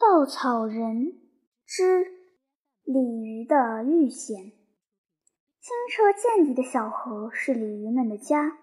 [0.00, 1.12] 稻草人
[1.66, 2.06] 之
[2.84, 4.38] 鲤鱼的遇险。
[5.60, 8.56] 清澈见底的小河是鲤鱼们的家。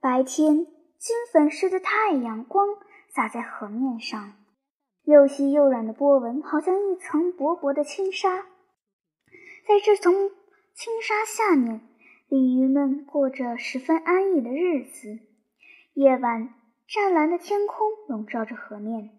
[0.00, 2.64] 白天，金粉似的太阳光
[3.12, 4.34] 洒在河面上，
[5.02, 8.46] 又细又软的波纹，好像一层薄薄的轻纱。
[9.66, 10.30] 在这层
[10.76, 11.80] 轻纱下面，
[12.28, 15.18] 鲤鱼们过着十分安逸的日子。
[15.94, 16.54] 夜晚，
[16.86, 19.17] 湛蓝的天空笼罩着河面。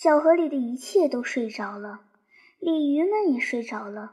[0.00, 2.02] 小河里的一切都睡着了，
[2.60, 4.12] 鲤鱼们也睡着了，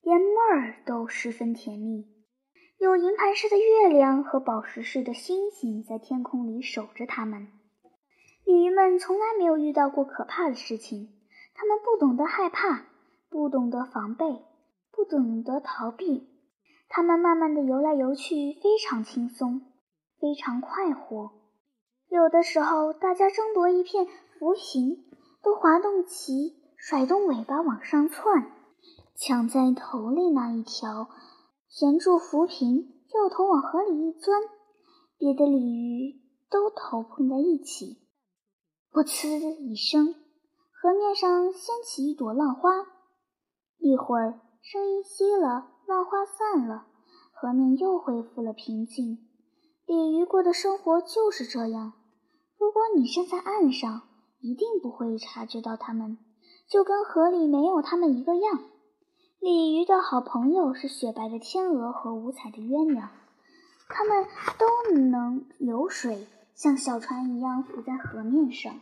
[0.00, 2.06] 连梦儿都十分甜蜜。
[2.78, 7.48] 有银盘似的月亮和宝石似的星星在天空里守着它们。
[8.44, 11.12] 鲤鱼们从来没有遇到过可怕的事情，
[11.52, 12.86] 它们不懂得害怕，
[13.28, 14.40] 不懂得防备，
[14.92, 16.28] 不懂得逃避。
[16.88, 19.62] 它们慢慢的游来游去，非常轻松，
[20.20, 21.32] 非常快活。
[22.08, 24.06] 有的时候，大家争夺一片
[24.38, 25.04] 浮萍。
[25.44, 28.50] 都滑动鳍，甩动尾巴往上窜，
[29.14, 31.10] 抢在头里那一条，
[31.68, 34.40] 衔住浮萍，掉头往河里一钻，
[35.18, 36.18] 别的鲤鱼
[36.50, 37.98] 都头碰在一起，
[38.90, 40.14] 噗呲一声，
[40.72, 42.70] 河面上掀起一朵浪花。
[43.76, 46.86] 一会儿，声音息了，浪花散了，
[47.34, 49.18] 河面又恢复了平静。
[49.84, 51.92] 鲤鱼过的生活就是这样。
[52.56, 54.08] 如果你站在岸上，
[54.44, 56.18] 一定不会察觉到它们，
[56.68, 58.60] 就跟河里没有它们一个样。
[59.40, 63.08] 鲤鱼的好朋友是雪白的天鹅和五彩的鸳鸯，
[63.88, 64.26] 它们
[64.58, 68.74] 都能游水，像小船一样浮在河面上。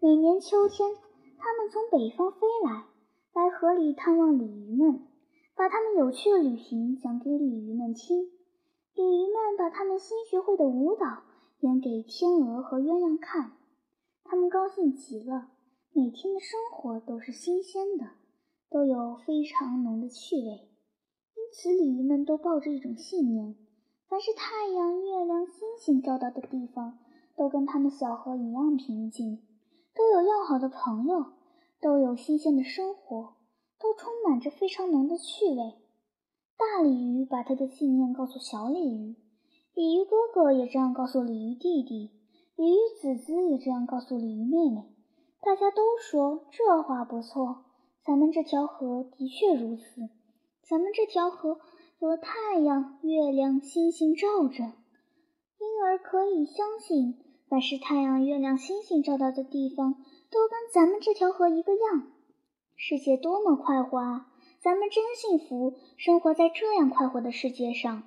[0.00, 0.90] 每年秋天，
[1.38, 2.84] 它们从北方飞来，
[3.32, 5.00] 来河里探望鲤鱼们，
[5.56, 8.24] 把他们有趣的旅行讲给鲤鱼们听。
[8.94, 11.22] 鲤鱼们把他们新学会的舞蹈
[11.60, 13.52] 演给天鹅和鸳鸯看。
[14.30, 15.48] 他们高兴极了，
[15.92, 18.10] 每天的生活都是新鲜的，
[18.70, 20.70] 都有非常浓的趣味。
[21.34, 23.56] 因此，鲤鱼们都抱着一种信念：
[24.08, 27.00] 凡是太阳、月亮、星星照到的地方，
[27.36, 29.42] 都跟他们小河一样平静，
[29.96, 31.32] 都有要好的朋友，
[31.80, 33.34] 都有新鲜的生活，
[33.80, 35.74] 都充满着非常浓的趣味。
[36.56, 39.16] 大鲤鱼把他的信念告诉小鲤鱼，
[39.74, 42.12] 鲤鱼哥哥也这样告诉鲤鱼弟弟。
[42.60, 44.84] 鲤鱼子子也这样告诉鲤鱼妹妹，
[45.40, 47.64] 大家都说这话不错。
[48.04, 50.10] 咱们这条河的确如此，
[50.68, 51.58] 咱们这条河
[52.00, 57.14] 有太阳、月亮、星星照着，因而可以相信，
[57.48, 59.94] 凡是太阳、月亮、星星照到的地方，
[60.30, 62.08] 都跟咱们这条河一个样。
[62.76, 64.26] 世界多么快活啊！
[64.60, 68.02] 咱们真幸福，生活在这样快活的世界上。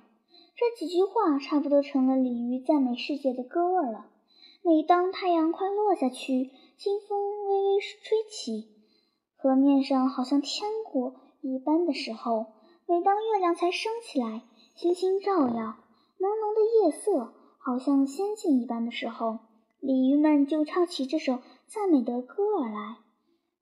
[0.54, 4.06] 这几句话差不多成了鲤鱼赞美世界的歌儿了。
[4.66, 8.66] 每当太阳快落下去，清风微微吹起，
[9.36, 12.46] 河面上好像天国一般的时候；
[12.88, 14.40] 每当月亮才升起来，
[14.74, 15.76] 星星照耀，
[16.18, 19.40] 朦胧的夜色好像仙境一般的时候，
[19.80, 22.96] 鲤鱼们就唱起这首赞美的歌儿来，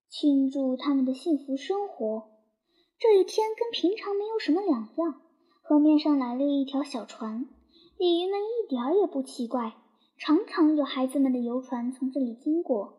[0.08, 2.28] 庆祝他们的幸福生活。
[3.00, 5.20] 这一天跟平常没有什么两样，
[5.64, 7.48] 河面上来了一条小船，
[7.98, 9.72] 鲤鱼们一点儿也不奇怪。
[10.24, 12.94] 常常有孩子们的游船从这里经过，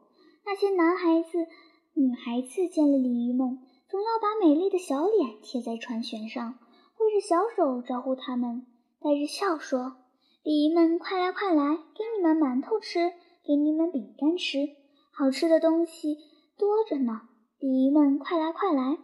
[0.45, 1.47] 那些男孩子、
[1.94, 6.59] 女孩子见了鲤鱼们，总要把美丽的小脸贴在船舷上，
[6.95, 8.67] 挥着小手招呼他们，
[9.00, 9.95] 带着笑说
[10.44, 13.13] ：“鲤鱼们，快来快来，给你们馒头吃，
[13.45, 14.57] 给你们饼干吃，
[15.13, 16.17] 好吃的东西
[16.57, 17.22] 多着呢。
[17.57, 18.97] 鲤鱼们，快来快来！”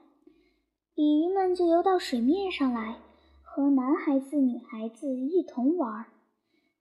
[0.93, 2.97] 鲤鱼们就游到水面上来，
[3.43, 6.07] 和男孩子、女孩子一同玩。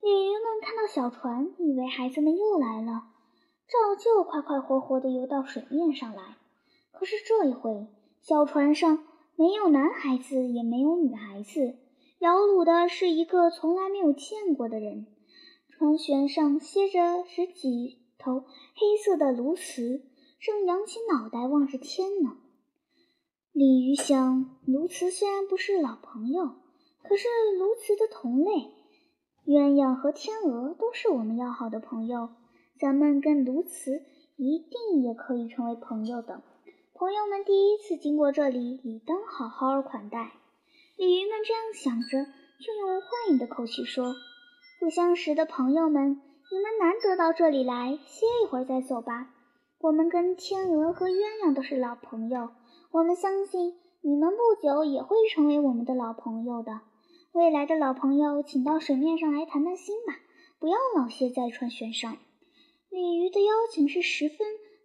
[0.00, 3.03] 鲤鱼们看到小船，以为孩子们又来了，
[3.66, 6.36] 照旧快快活活地游到水面上来。
[6.92, 7.88] 可是这一回，
[8.22, 9.04] 小船上
[9.36, 11.76] 没有男孩子，也没有女孩子，
[12.20, 15.06] 摇橹的是一个从来没有见过的人。
[15.70, 18.41] 船舷上歇着十几头
[18.75, 20.03] 黑色的鸬鹚，
[20.41, 22.36] 正扬起脑袋望着天呢。
[23.53, 26.54] 鲤鱼想，鸬鹚虽然不是老朋友，
[27.03, 27.27] 可是
[27.59, 28.78] 鸬鹚的同类。
[29.48, 32.28] 鸳鸯和天鹅都是我们要好的朋友，
[32.78, 34.03] 咱们跟鸬鹚
[34.36, 36.42] 一定也可以成为朋友的。
[36.92, 40.33] 朋友们第一次经过这里，理当好好款待。
[40.98, 42.27] 鲤鱼们这样想着，
[42.60, 44.15] 就用欢迎的口气说
[44.80, 46.21] ：“不相识的朋友们，
[46.53, 49.30] 你们难得到这里来，歇一会儿再走吧。
[49.80, 52.51] 我们跟天鹅和鸳鸯都是老朋友，
[52.91, 56.80] 我们相信你们不久也会成为我们的老朋友的。”
[57.33, 60.16] 未来的老朋友，请到水面上来谈谈心吧，
[60.59, 62.16] 不要老歇在船舷上。
[62.89, 64.39] 鲤鱼的邀请是十分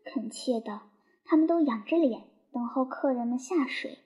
[0.04, 0.81] 恳切的，
[1.24, 3.98] 他们都仰着脸等候客人们下水。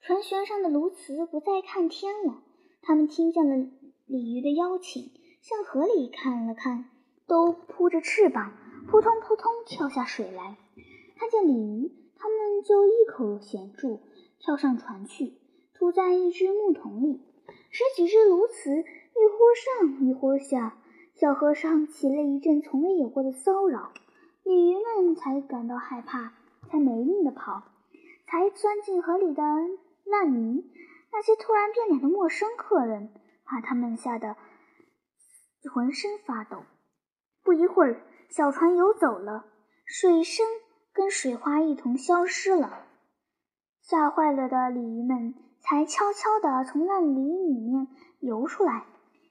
[0.00, 2.42] 船舷上的鸬鹚不再看天了，
[2.82, 3.68] 他们听见了
[4.04, 6.90] 鲤鱼的邀请，向河里看了看，
[7.28, 8.52] 都扑着翅膀，
[8.88, 10.56] 扑通扑通跳下水来。
[11.16, 14.00] 看见鲤鱼，他们就一口衔住，
[14.40, 15.34] 跳上船去，
[15.72, 17.20] 吐在一只木桶里。
[17.70, 20.76] 十几只鸬鹚一会上一会下，
[21.14, 23.92] 小河上起了一阵从未有过的骚扰。
[24.42, 26.32] 鲤鱼们才感到害怕，
[26.68, 27.62] 才没命的跑，
[28.26, 29.42] 才钻进河里的
[30.04, 30.64] 烂泥。
[31.12, 33.12] 那些突然变脸的陌生客人，
[33.44, 34.36] 把他们吓得
[35.72, 36.64] 浑身发抖。
[37.44, 39.44] 不一会儿，小船游走了，
[39.84, 40.46] 水声
[40.92, 42.86] 跟水花一同消失了。
[43.80, 47.86] 吓坏了的鲤鱼们才悄悄地从烂泥里面
[48.18, 48.84] 游出来。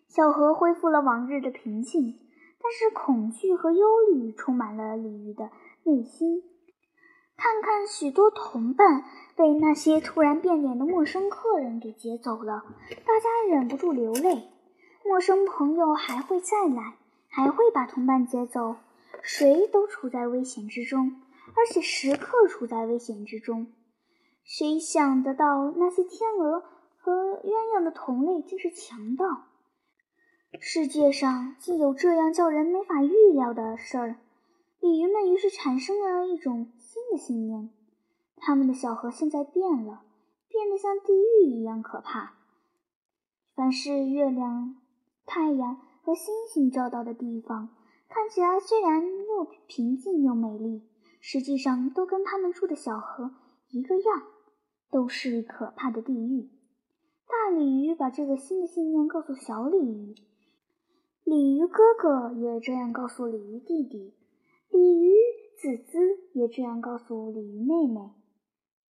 [0.07, 2.19] 小河恢复了往日的平静。
[2.61, 5.49] 但是恐惧和忧虑充满了鲤鱼的
[5.83, 6.43] 内心。
[7.37, 9.05] 看看许多同伴
[9.37, 12.65] 被那些突然变脸的陌生客人给劫走了，
[13.05, 14.49] 大家忍不住流泪。
[15.05, 16.97] 陌生朋友还会再来，
[17.29, 18.75] 还会把同伴劫走，
[19.21, 21.15] 谁都处在危险之中，
[21.55, 23.71] 而且时刻处在危险之中。
[24.49, 26.63] 谁想得到那些天鹅
[26.97, 29.45] 和鸳鸯的同类竟是强盗？
[30.59, 34.15] 世界上竟有这样叫人没法预料的事儿，
[34.79, 37.69] 鲤鱼们于是产生了一种新的信念：
[38.37, 40.01] 他们的小河现在变了，
[40.47, 42.33] 变得像地狱一样可怕。
[43.53, 44.77] 凡是月亮、
[45.27, 47.69] 太阳和星星照到的地方，
[48.09, 50.81] 看起来虽然又平静又美丽，
[51.21, 53.35] 实际上都跟他们住的小河
[53.69, 54.23] 一个样，
[54.91, 56.49] 都是可怕的地狱。
[57.27, 60.15] 大鲤鱼把这个新的信念告诉小鲤鱼。
[61.23, 64.15] 鲤鱼哥哥也这样告诉鲤鱼弟弟，
[64.69, 65.13] 鲤鱼
[65.57, 65.99] 子子
[66.33, 68.11] 也这样告诉鲤鱼妹妹。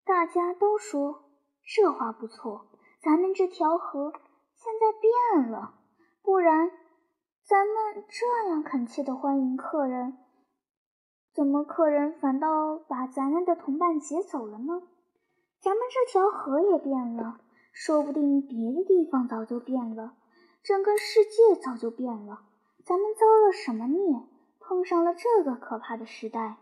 [0.05, 1.25] 大家都说
[1.65, 2.67] 这话不错，
[3.03, 4.13] 咱们这条河
[4.57, 5.75] 现在变了，
[6.23, 6.71] 不然
[7.45, 10.17] 咱们这样恳切的欢迎客人，
[11.35, 14.83] 怎么客人反倒把咱们的同伴劫走了呢？
[15.61, 17.41] 咱们这条河也变了，
[17.73, 20.15] 说不定别的地方早就变了。
[20.63, 22.41] 整个世界早就变了，
[22.85, 24.23] 咱们遭了什么孽，
[24.61, 26.59] 碰上了这个可怕的时代？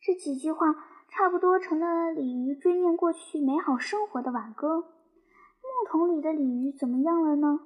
[0.00, 0.74] 这几句话
[1.08, 4.80] 差不多成了鲤鱼追念过去美好生活的挽歌。
[4.80, 7.60] 木桶里的鲤鱼怎么样了呢？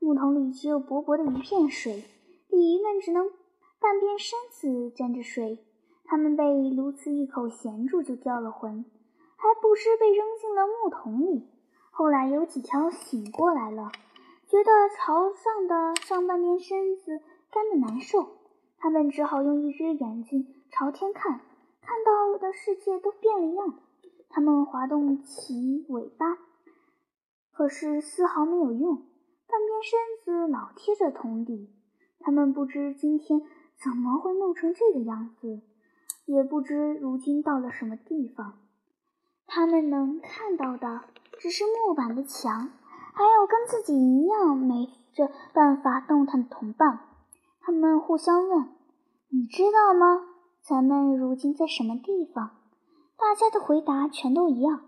[0.00, 2.04] 木桶里只有薄薄的一片水，
[2.48, 3.30] 鲤鱼们只能
[3.78, 5.64] 半边身子沾着水。
[6.04, 8.84] 它们被鸬鹚一口衔住就掉了魂，
[9.38, 11.48] 还不知被扔进了木桶里。
[11.90, 13.90] 后来有几条醒过来了。
[14.46, 17.20] 觉得朝上的上半边身子
[17.50, 18.38] 干得难受，
[18.78, 21.40] 他们只好用一只眼睛朝天看，
[21.82, 23.78] 看到的世界都变了样。
[24.30, 26.38] 他们滑动起尾巴，
[27.52, 28.96] 可是丝毫没有用，
[29.46, 31.70] 半边身子老贴着桶底。
[32.20, 33.42] 他们不知今天
[33.82, 35.60] 怎么会弄成这个样子，
[36.24, 38.58] 也不知如今到了什么地方。
[39.48, 41.00] 他们能看到的
[41.40, 42.70] 只是木板的墙。
[43.14, 47.00] 还有跟自己一样没着办法动弹的同伴，
[47.60, 48.68] 他们互相问
[49.28, 50.22] ：“你知道吗？
[50.62, 52.50] 咱们如今在什么地方？”
[53.18, 54.82] 大家的回答全都一样：“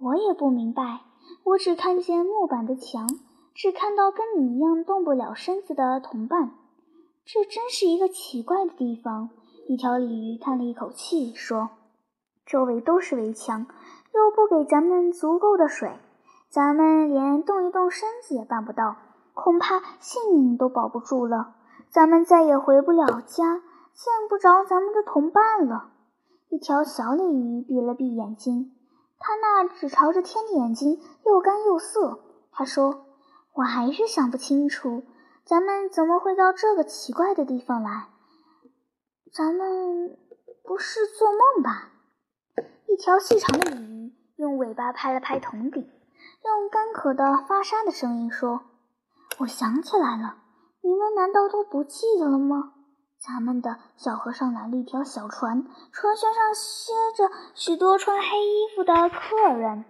[0.00, 1.02] 我也不明白。
[1.44, 3.06] 我只看见木板的墙，
[3.52, 6.52] 只看到跟你一样动不了身子的同伴。
[7.26, 9.28] 这真是一个奇怪的地方。”
[9.68, 11.68] 一条鲤鱼叹了一口气说
[12.48, 13.66] ：“周围都是围墙，
[14.12, 15.96] 又不给咱们足够的水。”
[16.50, 18.96] 咱们连动一动身子也办不到，
[19.34, 21.54] 恐怕性命都保不住了。
[21.90, 23.60] 咱们再也回不了家，
[23.92, 25.90] 见不着咱们的同伴了。
[26.48, 28.72] 一条小鲤鱼闭了闭眼睛，
[29.18, 32.20] 它那只朝着天的眼睛又干又涩。
[32.50, 33.04] 他说
[33.52, 35.02] ：“我还是想不清楚，
[35.44, 38.08] 咱们怎么会到这个奇怪的地方来？
[39.34, 40.16] 咱们
[40.64, 41.92] 不是做梦吧？”
[42.88, 45.90] 一条细长的鲤鱼用尾巴拍了拍桶底。
[46.44, 48.62] 用干渴的发沙的声音说
[49.40, 50.36] ：“我想起来了，
[50.80, 52.72] 你们难道都不记得了吗？
[53.18, 59.84] 咱们的小河上来了一条小船，船舷上歇着许多穿黑衣服的客人，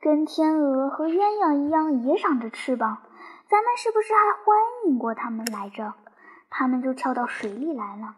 [0.00, 3.02] 跟天鹅和鸳鸯一样，也长着翅膀。
[3.50, 4.56] 咱们是不是还欢
[4.86, 5.92] 迎过他们来着？
[6.48, 8.14] 他们就跳到水里来了。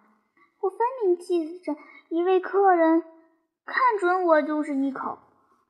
[0.60, 1.74] 我分明记着
[2.08, 3.02] 一位客人，
[3.64, 5.18] 看准我就是一口。”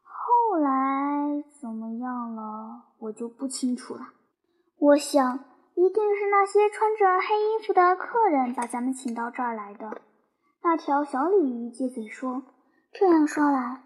[0.03, 4.01] 后来怎么样了，我就不清楚了。
[4.79, 5.39] 我想，
[5.75, 10.01] 一定是那些穿着黑衣服的客人把咱们请到这儿来的。
[10.63, 12.43] 那条小鲤鱼接嘴说
[12.93, 13.83] ：“这样说来，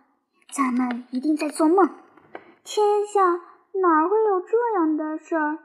[0.53, 1.89] 咱们一定在做梦。
[2.65, 3.23] 天下
[3.73, 5.59] 哪会有这样的事儿？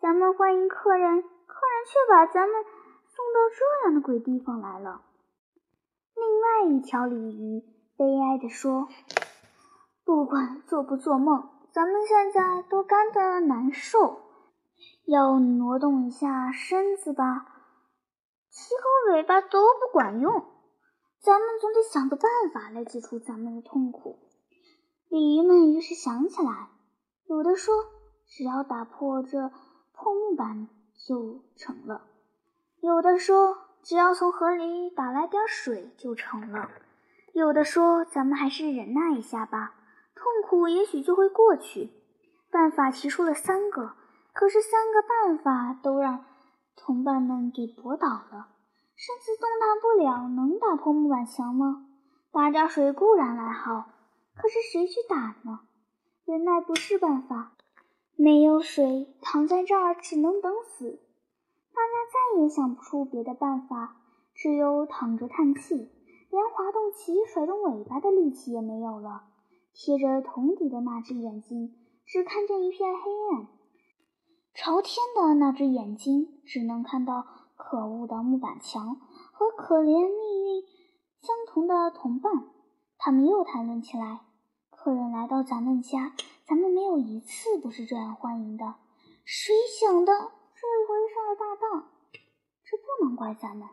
[0.00, 5.02] 咱们欢迎客人，客人却把咱们送到这样的鬼地方来了。
[6.14, 7.64] 另外一条鲤鱼
[7.96, 8.88] 悲哀地说
[10.04, 14.20] ：“不管做不做梦，咱们现在都干得难受，
[15.06, 17.46] 要挪动一下身子吧，
[18.50, 20.44] 鳍和尾巴都不管用。
[21.20, 24.18] 咱们总得想个办法来解除咱们的痛苦。”
[25.08, 26.68] 鲤鱼们于是想起来，
[27.26, 27.74] 有的说
[28.28, 29.50] ：“只要打破这
[29.92, 30.68] 破木板
[31.06, 32.02] 就成了。”
[32.80, 33.58] 有的说。
[33.88, 36.68] 只要从河里打来点水就成了。
[37.36, 39.74] 有的说：“咱们还是忍耐一下吧，
[40.14, 41.90] 痛苦也许就会过去。”
[42.50, 43.92] 办法提出了三个，
[44.32, 46.24] 可是三个办法都让
[46.76, 48.48] 同伴们给驳倒了。
[48.96, 51.84] 身子动弹不了，能打破木板墙吗？
[52.32, 53.84] 打点水固然来好，
[54.34, 55.60] 可是谁去打呢？
[56.24, 57.52] 忍耐不是办法，
[58.16, 61.00] 没有水，躺在这儿只能等死。
[61.74, 61.92] 大家
[62.34, 63.96] 再也想不出别的办法，
[64.34, 65.90] 只有躺着叹气，
[66.36, 69.24] 连滑动鳍、甩动尾巴的力气也没有了。
[69.72, 71.74] 贴着桶底的那只眼睛
[72.04, 73.46] 只看见一片黑暗，
[74.52, 77.24] 朝天的那只眼睛只能看到
[77.56, 79.00] 可恶的木板墙
[79.32, 80.62] 和可怜命运
[81.22, 82.50] 相同的同伴。
[82.98, 84.20] 他们又谈论起来：
[84.68, 86.12] 客人来到咱们家，
[86.46, 88.74] 咱们没有一次不是这样欢迎的。
[89.24, 90.12] 谁想的？
[90.12, 91.88] 这一回上了大当，
[92.62, 93.66] 这不能怪咱们。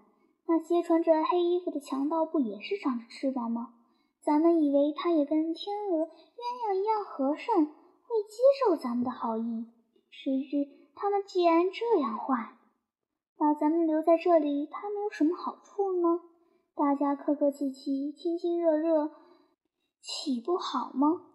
[0.45, 3.73] 那些穿着黑衣服的强盗不也是长着翅膀吗？
[4.21, 9.65] 咱们以为他也跟天鹅、鸳鸯一样和善，会接受咱们的好意。
[10.09, 12.55] 谁知他们既然这样坏，
[13.37, 16.21] 把咱们留在这里，他们有什么好处呢？
[16.75, 19.11] 大家客客气气、亲亲热热，
[20.01, 21.27] 岂不好吗？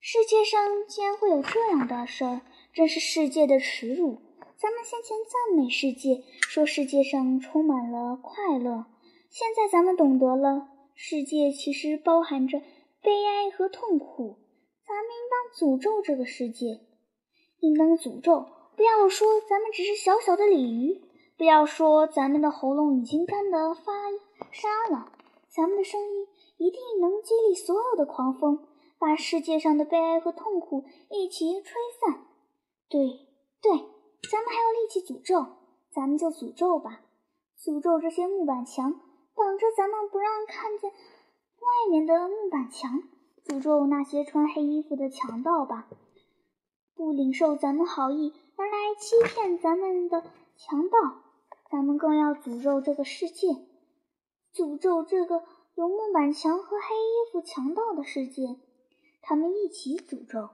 [0.00, 2.40] 世界上竟然会有这样的事儿，
[2.72, 4.18] 真是世界的耻辱！
[4.60, 8.84] 咱们先前赞美世界，说世界上充满了快乐。
[9.30, 12.60] 现在咱们懂得了，世界其实包含着
[13.00, 14.36] 悲哀和痛苦。
[14.86, 16.80] 咱们应当诅咒这个世界，
[17.60, 18.48] 应当诅咒。
[18.76, 21.00] 不要说咱们只是小小的鲤鱼，
[21.38, 23.92] 不要说咱们的喉咙已经干得发
[24.50, 25.10] 沙了。
[25.48, 26.26] 咱们的声音
[26.58, 32.26] 一定能激励所有的狂风，把世界上的悲哀和痛苦一起吹散。
[32.90, 33.26] 对，
[33.62, 33.88] 对。
[34.28, 35.46] 咱们还有力气诅咒，
[35.92, 37.00] 咱们就诅咒吧，
[37.58, 38.92] 诅咒这些木板墙，
[39.34, 43.00] 挡着咱们不让看见外面的木板墙；
[43.46, 45.88] 诅咒那些穿黑衣服的强盗吧，
[46.94, 50.22] 不领受咱们好意而来欺骗咱们的
[50.56, 50.96] 强盗。
[51.70, 53.46] 咱们更要诅咒这个世界，
[54.52, 55.44] 诅咒这个
[55.76, 58.58] 有木板墙和黑衣服强盗的世界。
[59.22, 60.50] 他们一起诅咒，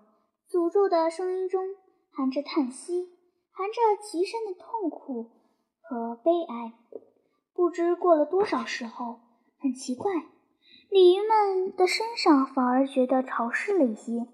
[0.51, 1.75] 诅咒的声音中
[2.11, 3.16] 含着叹息。
[3.57, 5.31] 含着极深的痛苦
[5.81, 6.75] 和悲哀，
[7.55, 9.21] 不知过了多少时候，
[9.59, 10.13] 很奇怪，
[10.91, 14.27] 鲤鱼们的身上反而觉得潮湿了一些。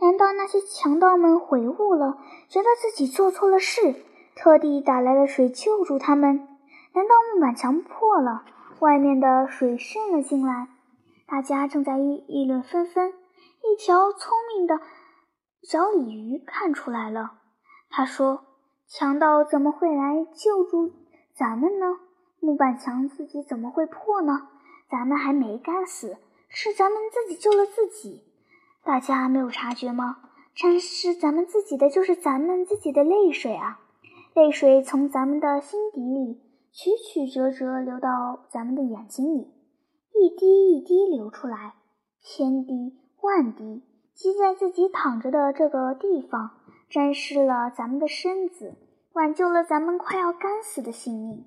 [0.00, 2.16] 难道那些强盗们悔悟了，
[2.48, 3.94] 觉得自己做错了事，
[4.34, 6.48] 特地打来了水救助他们？
[6.94, 8.46] 难道木板墙破了，
[8.80, 10.68] 外面的水渗了进来？
[11.26, 13.12] 大家正在议议论纷纷。
[13.12, 14.80] 一条聪明的
[15.62, 17.43] 小鲤鱼看出来了。
[17.96, 18.40] 他说
[18.90, 20.90] ：“强盗怎么会来救助
[21.32, 22.00] 咱们呢？
[22.40, 24.48] 木板墙自己怎么会破呢？
[24.90, 26.16] 咱们还没干死，
[26.48, 28.24] 是咱们自己救了自己。
[28.82, 30.16] 大家没有察觉吗？
[30.56, 33.78] 沾湿咱们自己的就是咱们自己的泪水啊！
[34.34, 36.40] 泪水从咱们的心底里
[36.72, 39.52] 曲曲折折流到咱们的眼睛里，
[40.14, 41.74] 一滴一滴流出来，
[42.20, 46.50] 千滴万滴积在自己躺着的这个地方。”
[46.94, 48.76] 沾湿了咱们的身子，
[49.14, 51.44] 挽救了咱们快要干死的性命。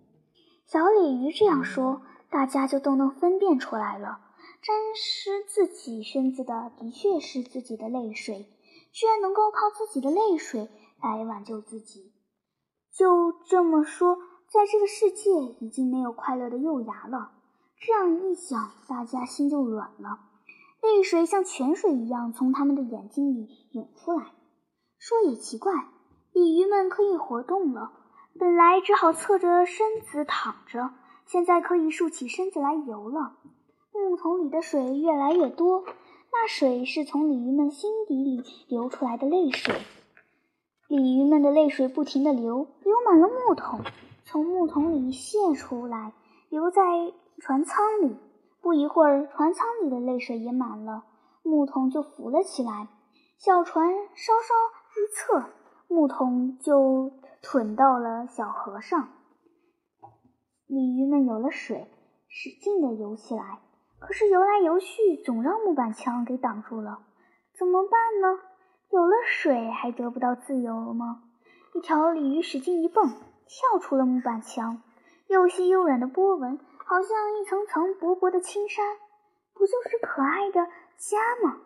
[0.65, 4.19] 小鲤鱼这样说，大家就都能分辨出来了。
[4.61, 8.45] 沾湿自己身子的，的确是自己的泪水，
[8.91, 10.67] 居然能够靠自己的泪水
[11.01, 12.11] 来挽救自己。
[12.91, 14.17] 就这么说，
[14.49, 17.31] 在这个世界已经没有快乐的幼芽了。
[17.79, 20.19] 这样一想，大家心就软了，
[20.81, 24.33] 泪水像泉水一样从他们的眼睛里涌出来。
[24.99, 25.73] 说也奇怪，
[26.33, 27.91] 鲤鱼们可以活动了。
[28.39, 30.91] 本来只好侧着身子躺着，
[31.25, 33.37] 现在可以竖起身子来游了。
[33.93, 35.83] 木桶里的水越来越多，
[36.31, 39.75] 那水是从鲤鱼们心底里流出来的泪水。
[40.87, 43.81] 鲤鱼们的泪水不停地流，流满了木桶，
[44.23, 46.13] 从木桶里泄出来，
[46.49, 46.81] 流在
[47.39, 48.17] 船舱里。
[48.61, 51.03] 不一会儿，船舱里的泪水也满了，
[51.43, 52.87] 木桶就浮了起来。
[53.37, 54.53] 小船稍稍
[54.97, 55.45] 一侧，
[55.87, 57.11] 木桶就
[57.43, 59.09] 吞到了小河上。
[60.65, 61.87] 鲤鱼们有了水，
[62.27, 63.59] 使劲地游起来。
[63.99, 66.99] 可是游来游去，总让木板墙给挡住了。
[67.57, 68.41] 怎么办呢？
[68.91, 71.23] 有了水，还得不到自由吗？
[71.73, 73.07] 一条鲤鱼使劲一蹦，
[73.45, 74.81] 跳出了木板墙。
[75.27, 78.81] 又细又软的波纹，好像一层层薄薄的轻纱。
[79.53, 80.65] 不就是可爱的
[80.97, 81.57] 家吗？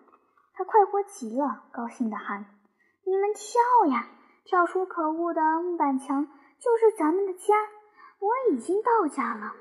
[0.54, 2.46] 它快活极了，高兴地喊
[3.03, 4.08] ：“你们跳呀，
[4.46, 6.27] 跳出可恶的木板墙，
[6.60, 7.55] 就是咱们的家！
[8.20, 9.53] 我已经到家了。”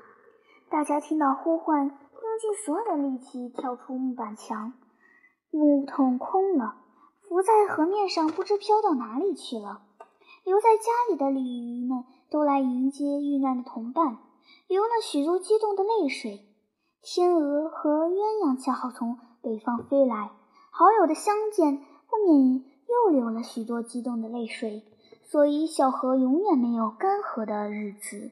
[0.69, 4.73] 大家听到呼唤，用尽所有的力气跳出木板墙。
[5.49, 6.75] 木桶空了，
[7.27, 9.81] 浮在河面上，不知飘到哪里去了。
[10.43, 14.17] 留在家里的鲤鱼们都来迎接遇难的同伴，
[14.67, 16.47] 流了许多激动的泪水。
[17.01, 20.31] 天鹅和鸳鸯恰好从北方飞来，
[20.71, 24.83] 好友的相见不免又流了许多激动的泪水，
[25.23, 28.31] 所以小河永远没有干涸的日子。